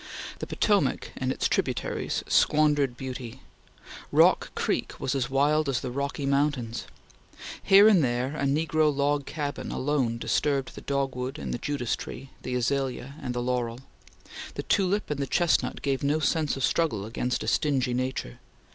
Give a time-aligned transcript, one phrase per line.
[0.39, 3.41] The Potomac and its tributaries squandered beauty.
[4.11, 6.87] Rock Creek was as wild as the Rocky Mountains.
[7.61, 12.31] Here and there a negro log cabin alone disturbed the dogwood and the judas tree,
[12.41, 13.81] the azalea and the laurel.
[14.55, 18.39] The tulip and the chestnut gave no sense of struggle against a stingy nature.